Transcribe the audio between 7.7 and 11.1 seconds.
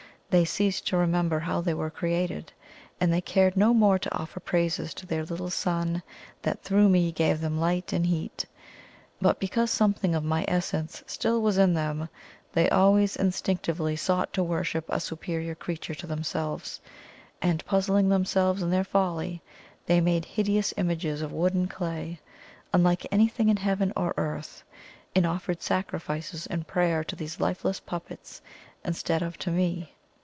and heat. But because something of my essence